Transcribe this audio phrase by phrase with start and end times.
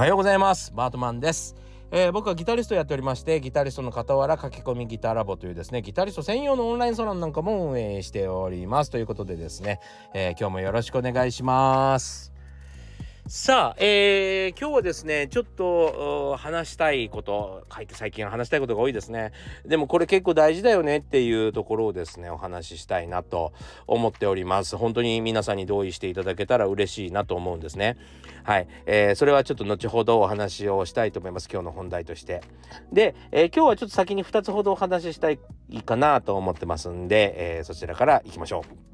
[0.00, 0.72] はようございます。
[0.74, 1.54] バートマンです。
[1.90, 8.90] えー、僕はギタリストやっておりましてギタリストの傍ら書き込みギターラボというですねギタリスト専用のオンラインサロンなんかも運営しております。
[8.90, 9.78] ということでですね、
[10.14, 12.29] えー、今日もよろしくお願いします。
[13.32, 19.30] さあ、えー、今日はですね、ちょっと話したいこと、書いて最近話したいことが多いですね。
[19.64, 23.52] でもこれ結構大事だよねっていうところをですね、お話ししたいなと
[23.86, 24.76] 思っております。
[24.76, 27.96] 本当に皆さんに同意していただけたら嬉しいなと思うんですね。
[28.42, 28.66] はい。
[28.86, 31.48] えー、それはちょっと後ほどお話をしたいと思います。
[31.48, 32.40] 今日の本題として。
[32.92, 35.38] で、えー、今日はちょっと先に2つほどお話ししたい
[35.86, 38.89] かなと思ってますんで、えー、そちらから行きましょう。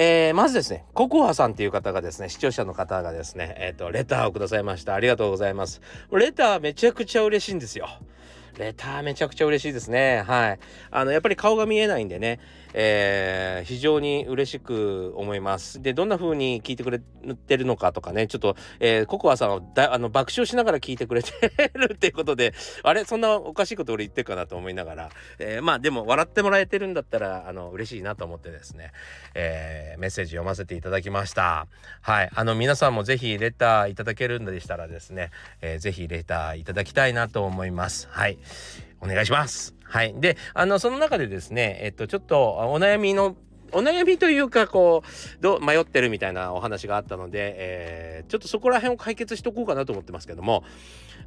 [0.00, 4.94] えー、まずですね、ココアさんっていう方がですね、視聴者の方がですね、えっ、ー、と、レターをくださいました。
[4.94, 5.80] ありがとうございます。
[6.12, 7.88] レターめちゃくちゃ嬉しいんですよ。
[8.58, 10.22] レターめちゃくちゃ嬉しいですね。
[10.24, 10.58] はい。
[10.92, 12.38] あの、やっぱり顔が見えないんでね、
[12.74, 15.82] えー、非常に嬉しく思います。
[15.82, 21.32] で、どんな風に聞いてくれてるのかとかね、ちょっと、えー、ココアさんをだあの爆笑しながら聞いてくれて
[21.74, 23.04] るっていうことで、 あれ？
[23.04, 28.92] そんなおかしいこと俺言ってるかなと思いながら、えー、まあでも笑ってもらえてるんだったら、あの、嬉しいなと思ってですね、
[29.34, 31.66] えー、メッセージ読ませていただきました。
[32.02, 32.30] はい。
[32.34, 35.30] あの、皆さんもぜひレターいただけるんでしたらですね、
[35.60, 38.08] えー、ぜひレターいただきたいなと思います。
[38.10, 38.38] はい。
[39.00, 39.77] お願いします。
[39.88, 40.14] はい。
[40.20, 43.36] で、あの、その中でですね、えっと、ちょっとお悩みの
[43.72, 50.64] お悩みというかこうど迷ってるみたいなお話があったので、えー、ちょっとそこら辺を解決しとこうかなと思ってますけども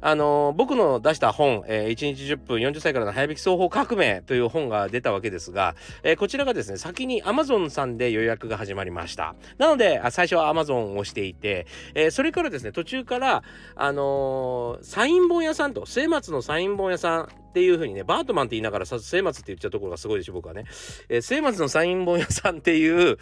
[0.00, 13.42] あの、僕の出した本、えー、1日10分40歳からの早引き双方革命という本が出たわけですが、えー、こちらがですね先に Amazon さんで予約が始まりましたなので最初は Amazon をしていて、えそれからですね途中から
[13.74, 20.64] あのサイン本屋さんと末松のサイン本屋さんっていう風にね、バートマンって言いながら、末松って言っちゃうところがすごいでしょ、僕はね。
[21.10, 23.18] えー、末松のサイン本屋さんっていう、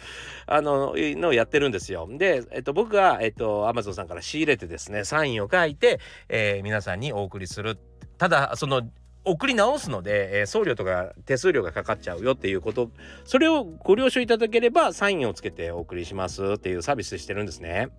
[0.47, 2.07] あの、のをやってるんですよ。
[2.09, 5.99] で、えっと、僕が、えっと、アマゾンさんから仕入れてですね、サインを書いて、
[6.29, 7.77] え皆さんにお送りする。
[8.17, 8.83] ただ、その、
[9.23, 12.89] 送り直すので、えー、送料とか手数料がかかっちゃうよっていうこと、
[13.23, 17.89] それをご了承いただければ、サインをつけてお送りしますっていうサービスしてるんですね。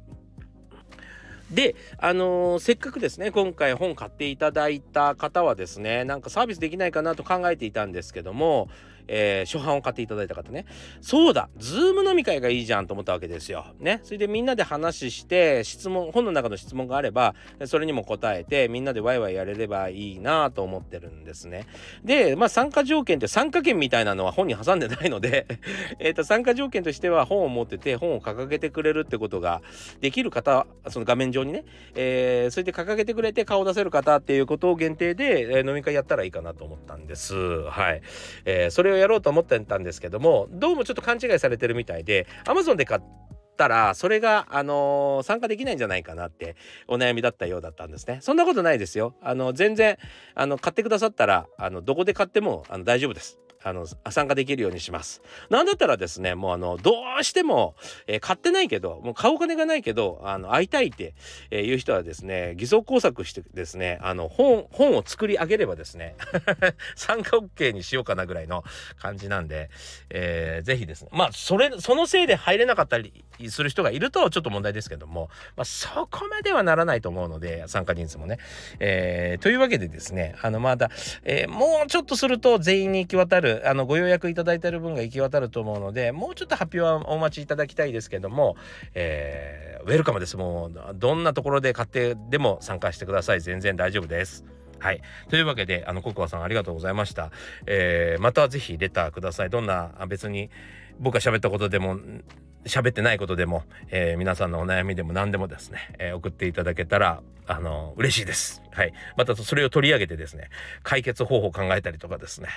[1.53, 8.69] で、あのー、せっかくですね、今回本買っていただいた方はですね、なんかサービスできないかなと考えていたんですけども、
[9.09, 10.67] えー、初版を買っていただいた方ね
[11.01, 13.67] そうだズーム飲み会がいいじゃんと思ったわけですよ。
[13.79, 17.35] ねそれでみんなで話して質問本の中の質問があれば
[17.67, 21.67] それにも答えてみんなでワイワイやれればいいなと思ってるんですね。
[22.05, 25.47] でまあ参加条件って参加券みたいなのは本に挟んでないので
[25.99, 29.63] えと参加条件としては本を持ってて本を掲げてくれるってことが
[30.01, 31.65] できる方その画面上にね、
[31.95, 37.35] えー、それで掲げてくれて顔を出せる方っていうことを限定で、えー、飲み会やったらいいかなと思ったんです。
[37.35, 38.03] はい、
[38.45, 43.01] えー、それをやろうと思ってたんですけどもどうもちょっと勘違いされてるみたいで Amazon で買っ
[43.57, 46.57] たらそれが、あのー、参加できないんじゃないかなって
[46.89, 48.19] お悩みだったようだったんですね。
[48.21, 49.15] そんなことないですよ。
[49.23, 49.99] あの全然
[50.35, 53.39] あの買ってくださったらあのどこで買ってもあの大丈夫です。
[53.65, 55.23] あの参加できるようにします。
[55.51, 57.75] なんだったらですねもうあのどうしても、
[58.07, 61.15] えー、買ってないけどもう買うお金がないけどあの会いたいって、
[61.51, 66.17] えー、いう人はですね偽装工作してですねあの本本を作り上げればですね
[66.97, 68.65] 参加 OK にしようかなぐらいの
[68.99, 69.71] 感じなんで、
[70.11, 78.39] えー、ぜひですねまあそれそのせいで入れなかったりする人がいるとちょっと問題ですけども、まあ、そこまではならないと思うので参加人数もね。
[78.79, 80.91] えー、というわけでですねあのまだ、
[81.25, 88.57] えー、もうちょっとすると全員に行き渡るあのご予約いただいている分が行き渡ると思うのでもうちょっと発表はお待ちいただきたいですけども、
[88.95, 94.45] えー、ウェルカムですもうどんなところで買ってでも参加してください全然大丈夫です。
[94.79, 95.01] はい。
[95.29, 97.31] というわけで、あの、ココアさんありがとうございました。
[97.67, 99.51] えー、またぜひレターください。
[99.51, 100.51] どんな、別に
[100.99, 101.99] 僕が喋ったことでも、
[102.65, 108.63] 喋ってないことでも、えー、皆さんのお悩みでも何でもですね、えー、送っていただけたら、あのー、嬉しいです。
[108.71, 108.93] はい。
[109.17, 110.49] またそれを取り上げてですね、
[110.83, 112.49] 解決方法を考えたりとかですね、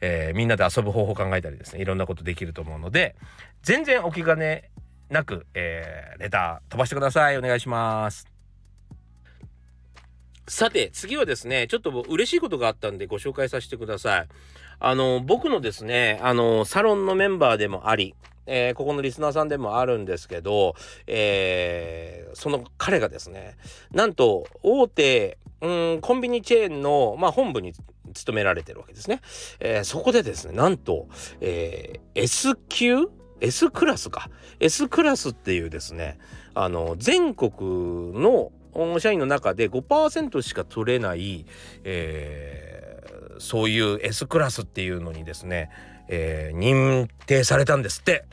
[0.00, 3.16] えー、みんなで遊ぶ方法を考えたりですね、いろんなことできると思うので、
[3.62, 4.70] 全然お気兼ね
[5.10, 7.38] なく、えー、レター飛ばしてください。
[7.38, 8.26] お願いします。
[10.48, 14.28] さて、次はですね、ちょっと嬉しいことがあったんでご紹介させてください。
[14.80, 18.14] あの、僕のですね、あの、サロンのメンバーでもあり、
[18.46, 20.74] えー、ここのリスナーさんでもあるんですけど、
[21.06, 23.56] えー、その彼がですね、
[23.92, 27.74] なんと大手、うん、コンビニチェーンの、まあ、本部に
[28.14, 29.20] 勤められてるわけですね。
[29.60, 31.08] えー、そこでですね、なんと、
[31.40, 33.08] えー、S 級
[33.40, 36.18] ?S クラスか？S クラスっていうですね、
[36.54, 38.50] あの、全国の
[38.98, 41.44] 社員の中で5%しか取れない、
[41.84, 42.79] えー、
[43.40, 45.70] そういう S クラスっていうのにですね、
[46.08, 48.24] えー、認定されたんですって。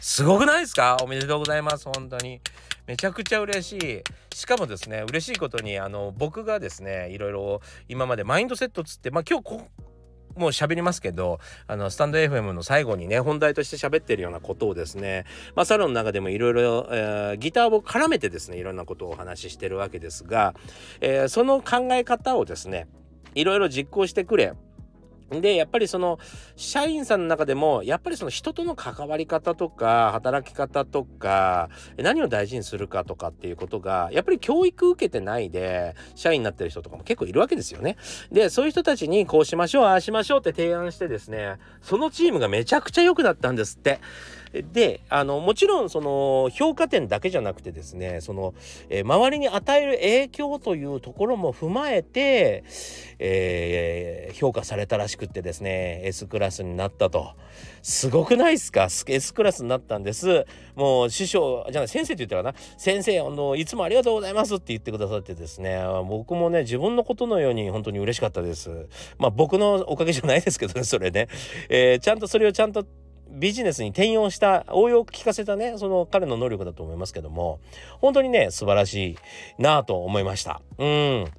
[0.00, 0.96] すごくないですか？
[1.02, 1.84] おめでとうございます。
[1.84, 2.40] 本当に。
[2.86, 4.02] めちゃくちゃ嬉しい。
[4.34, 9.68] しかもですね嬉しいことにあの僕がですねいろいろ今までマインドセットつってまあ今日こ
[10.34, 20.54] もう喋りますけどあのスタンド FM の最後にね本題として喋ってるようなことをですね、まあ、サロンの中でもいろいろギターを絡めてですねいろんなことをお話ししてるわけですが、
[21.02, 22.88] えー、その考え方をですね
[23.34, 24.54] いろいろ実行してくれ
[25.40, 26.18] でやっぱりその
[26.56, 37.96] 社員さんの中でもやっぱりその人との関わり方とか働き方とか何を大事にするかとかっていうことがやっぱり教育受けてないで社員になってる人とかも結構いるわけですよね。
[38.30, 44.00] でそういう人たちにこうしましょうああしましょうって提案してですねそのチームがめちゃくちゃ良くなったんですって。
[44.52, 48.54] であのもちろんその評価点だけじゃなくてですねその、
[48.90, 52.64] えー、周りに与える影響というところも踏まえて、
[53.18, 57.32] えー、評価されたらしくってですね S クラスになったと。
[57.82, 60.46] すごくないですか？S クラスになったんです。
[60.76, 62.54] もう師匠じゃない先生って言ったかな？
[62.78, 68.86] 先生あのいつもありがとうございますって言ってくださってですね僕もね自分のことのように本当に嬉しかったです。
[69.18, 71.28] まあ僕のおかげじゃないですけどねそれね、
[71.68, 72.86] えー、ちゃんとそれをちゃんと
[73.32, 77.60] ビジネスに転用した応用を聞かせたねその彼の能力だと思いますけども
[78.00, 79.16] 本当にね素晴らし
[79.58, 81.32] いなと思いましたうん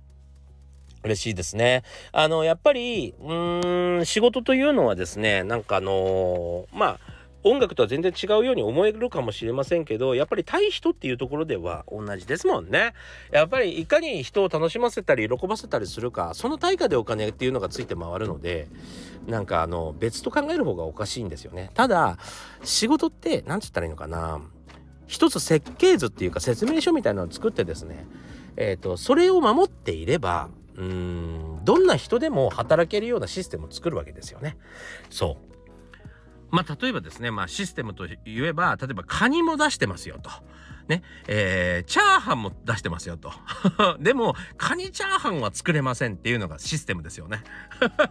[1.04, 1.84] 嬉しいですね。
[2.14, 7.00] あの、やっぱり、うーん、仕事というのはですね、なんかあのー、まあ、
[7.44, 12.94] 音楽とは全然違うように思えるかもしれませんけどやっぱり対人っていうところでは同じですもんね。
[13.32, 18.68] やっぱりいかに人を楽しませたり喜ばせたりするかその対価でお金っていうのがついて回るので
[19.28, 21.72] なんかあの別と考える方がおかしいんですよね。
[21.74, 22.18] ただ
[22.64, 24.42] 仕事って何つったらいいのかな。
[25.06, 28.08] 一つ設計図っていうか説明書みたいなのを作ってですね
[28.56, 34.58] えっ、ー、とそれを守っていればうんどんな人でも働けるようなシステムを作るわけですよね。
[35.10, 35.53] そう。
[36.54, 40.30] まあ、例えばですね、まあ、システムと言えば、例えばカニも出してますよと。
[40.88, 43.32] ね、えー、チャーハンも出してますよと。
[44.00, 47.44] でも、カニチャーハンは作れませんっていうのがシステムですよね。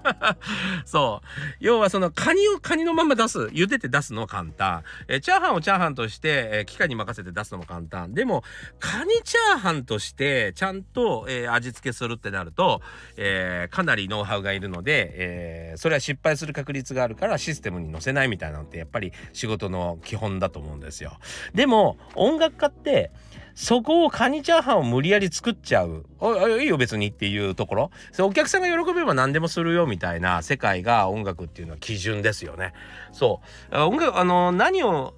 [0.85, 1.27] そう。
[1.61, 4.85] 要はそのカニをカニのまま出す、茹でて出すの簡単。
[5.09, 8.15] えー、チャーハンをチャーハンとして、えー、機械に任せて出すのも簡単。
[8.15, 8.43] でも、
[8.79, 12.81] カニチャーハンとしてちゃんと、えー、味付けするってなると、
[13.17, 21.19] えー、かなりノウハウがいるので、えー、それは失敗する確率があるからシステムに載せないみたいなのってやっぱり仕事の基本だと思うんですよ。
[21.55, 23.11] でも、音楽家って
[23.55, 26.07] そこをカニチャーハンを無理やり作っちゃう。
[26.21, 27.91] あいいよ別にっていうところ。
[28.21, 32.73] お客さんが喜べば何でもするよみたいな世界が音楽っていうのは基準ですよね。
[33.13, 33.77] そう。
[33.77, 35.15] 音楽、あの、何を、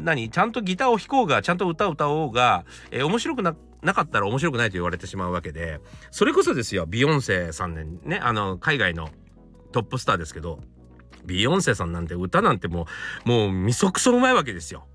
[0.00, 0.28] 何？
[0.28, 5.80] ちゃんとギターを弾こうが、ちゃんと歌を歌おうが、えー、面白くななかったら面白くないと言われてしまうわけで、
[6.10, 9.08] それこそですよ、ビヨンセさんね、ね、あの、海外の
[9.72, 10.60] トップスターですけど、
[11.24, 12.86] ビヨンセさんなんて歌なんても
[13.26, 14.86] う、もうみそくそうまいわけですよ。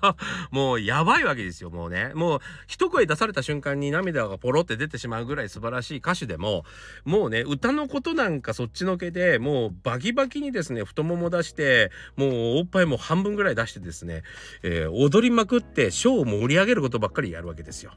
[0.50, 2.12] もうやばいわけですよ、もうね。
[2.14, 6.64] もう一声出された瞬間に涙がポロって出てしまうぐらい素晴らしい歌手でも、
[7.04, 14.22] もうね、歌のことなんかそっちのけでもうバキバキにですね、太もも出して、もうおっぱいも半分ぐらい出してですね、
[14.62, 17.92] えー、踊りまくってショーを盛り上げることばっかりやるわけですよ。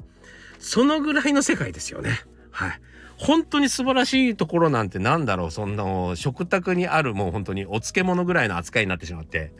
[0.60, 2.22] そのぐらいの世界ですよね。
[2.52, 2.82] はい。
[3.18, 9.52] 本当に素晴らしいところなんてなんだろうそんな食卓にあるもう本当にお漬物ぐらいの扱いになってしまって。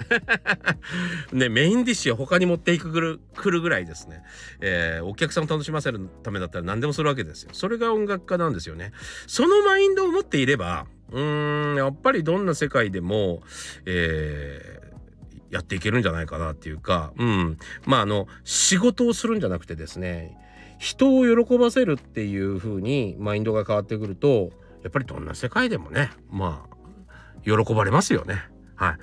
[1.34, 4.24] ねメインディッシュを他に持っていくくるぐらいですね、
[4.62, 7.50] えー、お客さんを楽しませるためだったら何でもするわけですよ。
[7.54, 8.92] それが音楽家なんですよね。
[9.26, 13.42] そのマインドを持っていればうーんやっぱりどんな世界でも、
[13.86, 14.88] えー
[15.50, 17.58] やっていけるんじゃないかなっていうか、うん。
[17.86, 20.38] まあ、あの、仕事をするんじゃなくてですね、
[20.78, 24.52] 人を喜ばせるっていう風にマインドが変わってくると
[24.84, 26.78] やっぱりどんな世界でもねまあ
[27.44, 28.36] 喜ばれますよね。
[28.76, 28.98] はい。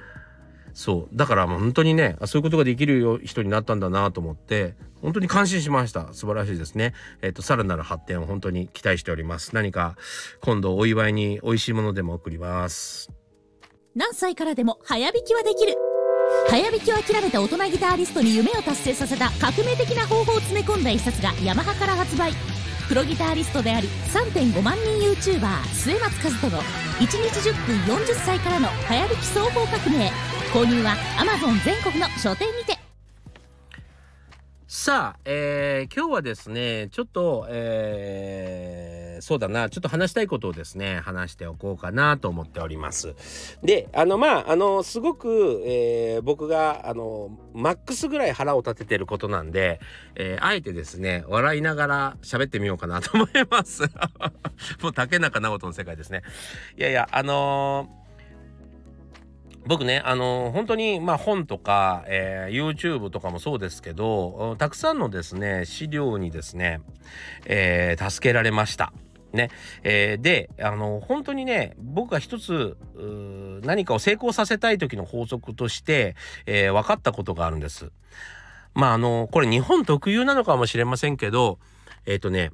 [0.75, 1.16] そう。
[1.16, 6.12] だからもう本当にねそういうことができる人になったんだなと思って本当に感心しました。
[6.12, 6.95] 素晴らしいですね。
[7.23, 9.54] えっ、とさらなる発展を本当に期待しております。
[9.54, 9.97] 何か
[10.40, 13.11] 今度お祝いに美味しいものでも送ります。
[13.95, 15.93] 何歳からでも早弾きはできる。
[16.49, 22.33] 早弾きを諦めた大人ギタリストに夢を達成させた革命的な方法を詰め込んだ一冊がヤマハから発売。
[22.88, 27.16] プロギタリストであり3.5万人 YouTuber 末松和人の1日
[27.49, 30.11] 10分40歳からの早弾き総合革命。
[30.52, 32.78] 購入は Amazon 全国の書店にて。
[34.66, 43.14] さあ、えー、今日はですね、ちょっと、えー、そうだな、ちょっと話したいことをですね、話しておこうかなと思っております。
[43.62, 49.80] で、あの、まあ、あの、すごく、えー、僕が、あの、マックスぐらい腹を立ててることなんで、
[50.14, 53.83] えー、あえてですね、笑いながら喋ってみようかなと思います。
[54.83, 56.23] もう竹中直人の世界ですね。
[56.76, 57.88] いやいや、あの
[59.66, 66.80] 僕ね、あのー、本当に、まあ、本とか、えー、YouTube とかもそうですけど、たくさんのですね、資料にですね、
[67.47, 68.92] えー、助けられました。
[69.35, 69.50] ね。
[69.83, 72.76] えー、で、あの、本当にね、僕が一つ、
[73.62, 77.91] 何かを成功させたい時の法則として、えー、分かったことがあるんです。
[78.75, 81.59] まあ、あの、これ日本特有なのかもしれませんけど、
[82.07, 82.50] えっ、ー、とね、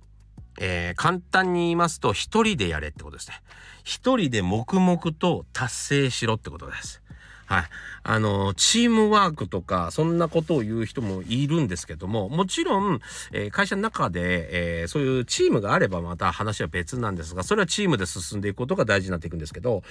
[0.61, 3.41] えー、簡単に言いますと、一人でやれってことですね。
[3.85, 7.03] 一人で黙々と達成しろってことです。
[7.50, 7.64] はい。
[8.04, 13.00] あの、チームワークとか、そんなことを言う人もいるんですけども、もちろん、
[13.33, 19.83] えー、会社の中で、えー、そういうチームがあればまた話は別なんですが、それはチームで進んでいくことが大事になっていくんですけど、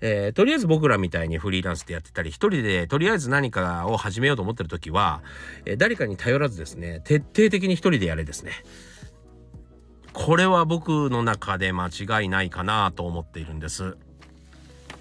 [0.00, 5.24] えー、とりあえず僕らみたいにフリーランスでやってたり、一人でとりあえず何かを始めようと思ってる時は、
[5.66, 8.52] え誰かに頼らずですね、徹底的に一人でやれですね。
[10.12, 13.96] これは僕の中で間違いないかなと思っているんです。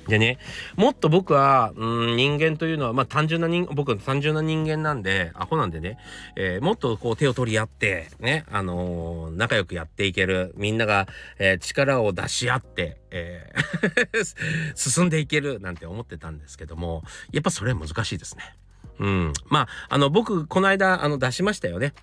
[0.07, 0.37] でね、
[0.75, 5.97] もっと僕は、うん、人間というのは、まあ単純な人、僕は単純な人間なんで、アホなんでね、
[6.35, 11.07] えー、もっとこう手を取り合って、ね、あのー、仲良くやっていける、みんなが、
[11.39, 13.51] えー、力を出し合って、え
[14.75, 18.55] 進んでいけるなんて思ってたんですけども、やっぱそれは難しいですね。
[18.99, 19.33] うん。
[19.47, 21.93] まあ、あの、僕、この間、あの、出しましたよね。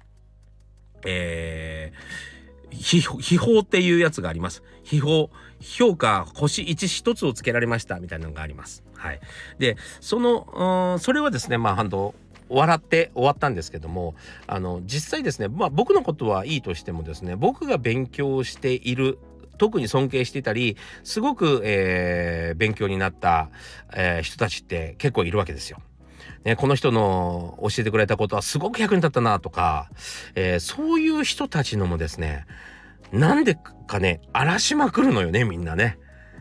[1.06, 4.62] えー、秘宝っていうやつがあります。
[4.82, 5.28] 秘宝。
[5.64, 8.84] 評価星1一つをつけられましたみたいなのがあります。
[8.96, 9.20] はい。
[9.58, 12.14] で、その、それはですね、まあ、半導、
[12.48, 14.14] 笑って終わったんですけども
[14.46, 19.18] あの実際ですねまあ僕のことはいいとしてもですね僕が勉強している
[19.56, 23.50] 特に尊敬していたりすごく、えー、勉強になった、
[23.94, 25.78] えー、人たちって結構いるわけですよ。
[26.44, 29.88] ね、この人の教えてくれたことはすごく役に立ったなとか、
[30.34, 32.46] えー、そういう人たちのもですね、
[33.14, 33.56] なんで
[33.86, 35.98] かね、荒らしまくるのよね、みんなね。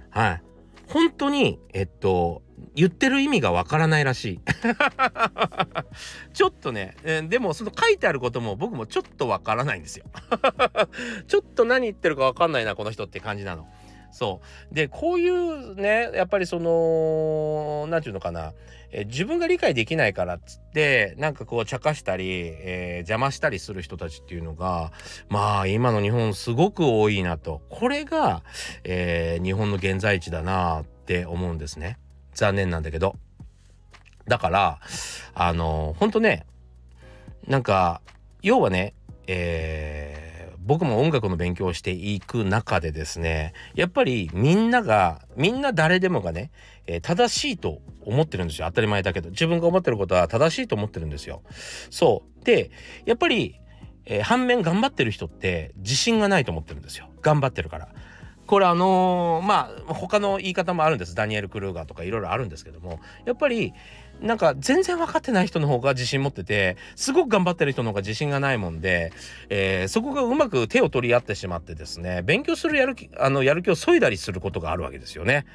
[0.09, 0.43] はい。
[0.87, 2.41] 本当に、えっと、
[2.75, 4.39] 言ってる意味がわからないらしい。
[6.33, 10.05] ちょっとね、えー、でもその書いてあることも僕もちょっとわからないんですよ。
[11.27, 13.67] ちょっと何言ってるかわかんないな、この人って感じなの。
[14.13, 14.41] そ
[14.71, 14.75] う。
[14.75, 18.53] で、こういうね、やっぱりその、何て言うのかな、
[18.91, 24.91] え自分が理解できないからっつって、なんかこう茶化したり、えー、邪魔したりする人たちっていうのが、
[25.29, 27.63] まあ今の日本すごく多いなと。
[27.69, 28.43] これが、
[28.83, 31.97] えー、日本の現在地だなって思うんですね。
[32.35, 33.15] 残念なんだけど。
[34.27, 34.79] だから、
[35.33, 36.45] あの、ほんとね、
[37.47, 38.01] なんか、
[38.43, 38.93] 要はね、
[39.25, 40.22] えー
[40.65, 46.51] 僕も音楽の勉強をしていく中でですねやっぱりみんながみんな誰でもがね、
[46.87, 48.67] えー、正しいと思ってるんですよ。
[48.67, 49.29] 当たり前だけど。
[49.29, 51.41] 自分が思ってることは正しいと思ってるんですよ。
[51.89, 52.45] そう。
[52.45, 52.71] で
[53.05, 53.59] やっぱり、
[54.05, 57.09] えー、反面頑張ってる人って自信がないと思ってるんですよ。
[57.21, 57.89] 頑張ってるから。
[58.45, 61.15] これあのー、まあ他の言い方もあるんです。
[61.15, 63.73] ダニエル・クルーガーとかいろいろあるんですけどもやっぱり
[64.23, 69.11] なんか全然分かってない人の方が自信持っててすごく頑張ってる人の方が自信がないもんで、
[69.49, 75.45] えー、そこがうまく手を取り合ってしまってですね勉強するやる気あのやる気を削いだりすることがあるわけですよね。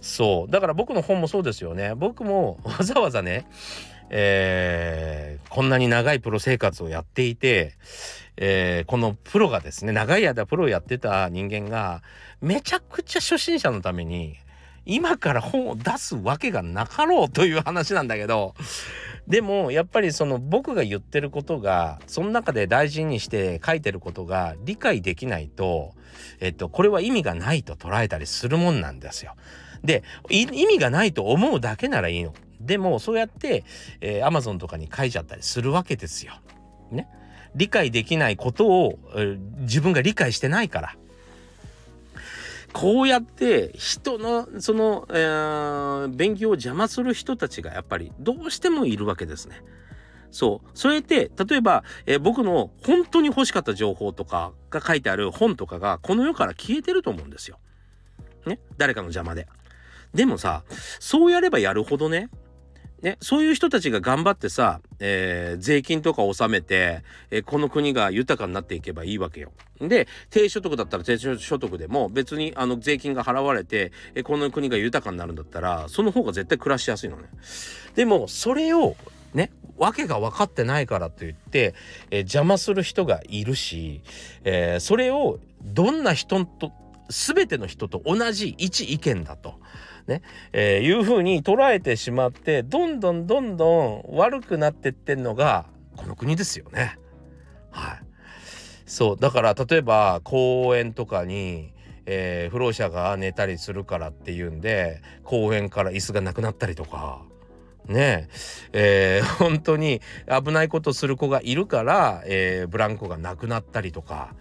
[0.00, 3.46] そうだから僕の本もそうですよね僕もわざわざね
[4.08, 7.74] えー、こんなに長いプロ生活をやっていて、
[8.36, 12.02] えー、このプロがですね長い間プロをやってた人間が
[12.40, 14.36] めちゃくちゃ初心者のために
[14.86, 18.54] 今から本を出すわけがなかろうという話なんだけど
[19.26, 25.92] でもやっぱりその僕が言ってることがその中で大事にして書いてることが理解できないと、
[26.40, 29.34] えっと、これは意味がないと捉えたりするもんなんですよ。
[29.82, 32.32] で意味がないと思うだけならいいの。
[32.60, 33.64] でもそうやって、
[34.00, 36.34] えー、Amazon とかに書いちゃったりするわけですよ。
[36.90, 37.08] ね。
[37.54, 40.96] 理解できないことを、えー、自分が理解してないから。
[42.78, 49.62] こうやって人のその、えー、勉強を邪魔する人たちがやっぱりどうしてもいるわけですね。
[50.30, 50.68] そう。
[50.74, 57.58] それで例えば、えー、僕の本当に欲しかった情報とかが書いてある本とかがこの世から消えてると思うんですよ。
[58.44, 58.60] ね？
[58.76, 59.46] 誰かの邪魔で。
[60.12, 60.62] でもさ、
[61.00, 62.28] そうやればやるほどね、
[63.02, 69.52] ね、そういう人たちが頑張ってさ、えー、税金とか納めて、えー、この国が豊かになっていけばいいわけよ。
[69.80, 77.24] で低所得だったら低所得でも別にあの税金が払われて、えー、この国が豊かになるんだったらその方が絶対暮らしやすいのね。
[77.94, 78.96] でもそれを
[79.34, 81.74] ね訳が分かってないからといって、
[82.10, 84.00] えー、邪魔する人がいるし、
[84.44, 86.72] えー、それをどんな人と
[87.10, 89.60] 全ての人と同じ一意見だと。
[90.06, 90.22] ね、
[90.52, 96.98] えー、いうふうに捉えてしまってどんどんどんどん悪くなってってんのがこの国ですよね。
[97.70, 98.00] はい、
[98.86, 101.72] そうだから例えば公園とかに、
[102.06, 107.22] えー、不老者が寝たりするからっていうんで公園から椅子がなくなったりとか。
[107.86, 108.28] ね
[108.72, 114.34] ええー、本当に危ないことする子がいるから、えー、ブランコがなくなったりとか、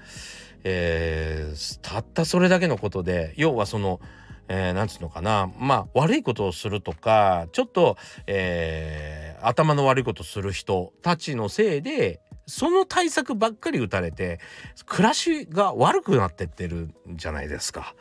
[0.63, 3.99] えー、たったそれだけのことで要はその
[4.47, 7.97] えー、なんつうのかなまあ悪いことをするとかちょっと、
[8.27, 14.39] えー、頭の悪いことする人たちのせいでその対策ばっかり打たれて
[14.85, 17.95] 暮らしが悪くなってってるじゃないですか。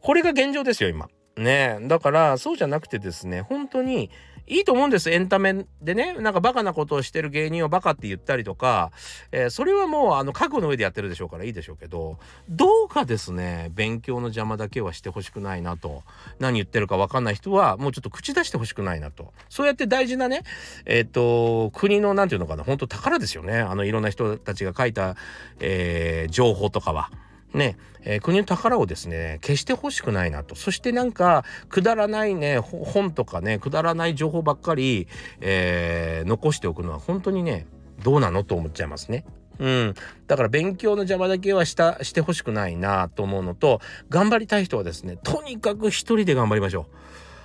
[0.00, 1.08] これが現状ですよ今。
[1.36, 4.10] ねだからそうじゃなくてですね本当に
[4.46, 5.10] いいと思うんです。
[5.10, 6.14] エンタメでね。
[6.14, 8.90] なんかバカなことをしてる芸人をバカって言ったりとか、
[9.32, 12.18] えー、それはもうあの覚悟の上でやってるでしょうからいいでしょうけど。
[12.48, 13.70] どうかですね。
[13.74, 16.02] 勉強の邪魔だけはしてほしくないなと。
[16.38, 19.32] 何言ってるか分かんない人はもうちょっと口出してほしくないなと。
[19.48, 20.42] そうやって大事なね
[20.86, 22.64] えっ、ー、と国の何て言うのかな。
[22.64, 23.58] 本当宝ですよね。
[23.58, 25.16] あのいろんな人たちが書いた、
[25.60, 27.10] えー、情報とかは。
[27.54, 35.08] ね、えー、国の宝をですね決して欲しくないなとそしてなんかくだらないね本とかねくだらない情報ばっかり、
[35.40, 37.66] えー、残しておくのは本当にね
[38.02, 39.24] どうなのと思っちゃいますね。
[39.58, 39.94] うん、
[40.26, 46.86] だから勉強の邪魔だけはしたしてほしくないなと思うのと頑張りたい人はですねとにかく一人で頑張りましょ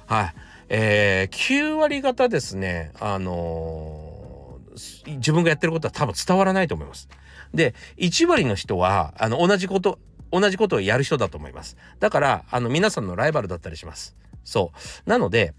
[0.09, 0.13] う。
[0.13, 0.33] はい
[0.69, 7.09] えー、9割方ですねあのー、自分がやってることは多分伝わらないと思います。
[7.53, 9.99] で1割の人はあの同じこと
[10.31, 11.77] 同じことをやる人だと思います。
[11.99, 14.15] だからあの皆さんのライバルだったりします。
[14.43, 14.71] そ
[15.05, 15.09] う。
[15.09, 15.53] なので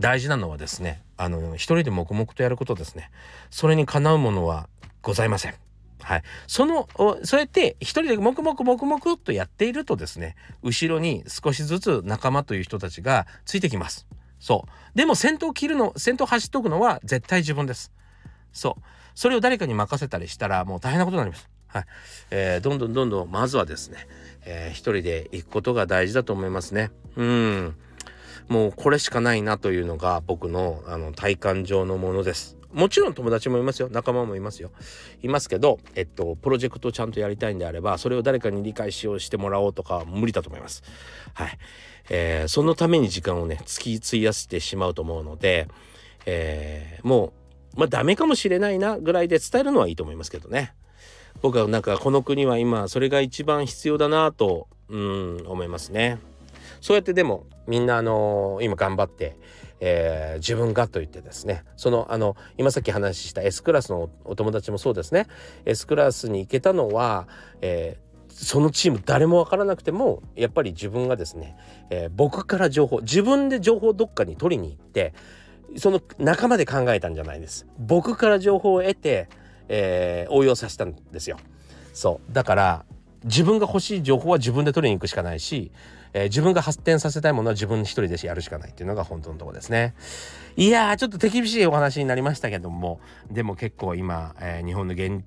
[0.00, 3.10] 大事なのはですねあの一人で黙々とやることですね。
[3.50, 4.68] それにかなうものは
[5.02, 5.54] ございません。
[6.00, 6.88] はい、その
[7.24, 14.06] そうやって一人で黙々黙々とやっているとですね後ろに少しずつ仲間という人たちがついてきます。
[14.38, 14.96] そう。
[14.96, 17.92] でも先頭切るの先頭走っとくのは絶対自分です。
[18.52, 18.82] そう。
[19.18, 21.50] それを誰かに任せたりしたらもう大変なことになります。
[21.66, 21.84] はい
[22.30, 24.06] えー、どんどんどんどんまずはですね、
[24.44, 26.92] えー、一人で行くことが大事だと思いますね。
[27.16, 27.74] うん
[28.46, 32.56] もうこれしかないなというのが僕のあの体感上のものです。
[32.72, 34.70] もちろん友達もいますよ仲間もいますよ
[35.22, 40.82] いますけどえっとプロジェクトをちゃんとやりたいんであればそれを誰かに理解しようしてもらおうとか無理だと思います
[41.32, 41.58] はい、
[42.10, 45.66] えー、そのために時間をね突き費やしてしまうと思うので、
[46.26, 47.37] えー、もう
[47.76, 50.74] まあダメかもしれないなぐらいで伝えるのはいいと思いますけどね。
[51.40, 56.18] 僕はなんかこの国は今それが一番必要だなとうん思いますね。
[56.80, 59.36] そうやってでもみんなあのー、今頑張って、
[59.80, 61.64] えー、自分がと言ってですね。
[61.76, 65.26] そのあの今さっき話した S クラスのお友達もそうですね。
[65.64, 67.28] S クラスに行けたのは、
[67.60, 68.08] えー
[68.40, 71.56] そのチーム誰も分からなくてもやっぱり自分がですね、
[71.90, 75.12] えー、僕から情報自分で情報どっかに取りに行って
[75.76, 77.66] その仲間で考えたんじゃないです。
[77.78, 79.28] 僕から情報を得て、
[79.68, 81.38] えー、応用させたんですよ。
[81.92, 82.32] そう。
[82.32, 82.84] だから
[83.24, 85.72] 自分が欲しい情報は自分で取りに行くしかないし、
[86.12, 89.94] えー、自分が発展させたいものは自分一人でやるしかないっていうのが本当のとこですね。
[90.56, 93.00] いやーちょっと手厳しいお話になりましたけども
[93.30, 95.22] でも結構今、えー、日本の現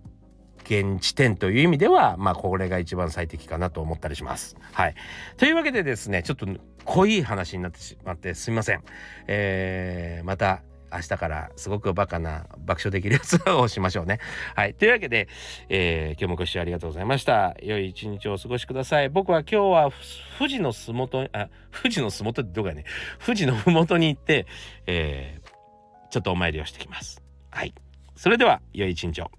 [0.72, 4.56] 現地点という意味ではまあこれが一番最適かなと思ったりします。
[4.72, 4.96] はい、
[5.36, 6.48] というわけでですねちょっと
[6.86, 8.84] 濃い話になってしまってすみません。
[9.28, 14.20] えー、また明日からすごくバカな爆笑できるやつをしましょうね。
[14.56, 14.74] はい。
[14.74, 15.28] というわけで、
[15.70, 17.56] えー、今日もご視聴ありがとうございました。
[17.62, 19.10] 良い一日をお過ごしください。
[19.10, 19.92] 僕は今日は
[20.38, 21.50] 富士のすもと、あ、
[21.82, 22.86] 富士のすもとってどこやね
[23.26, 24.46] 富士のふもとに行って、
[24.86, 27.22] えー、ちょっとお参りをしてきます。
[27.50, 27.74] はい。
[28.16, 29.32] それでは、良い一日を。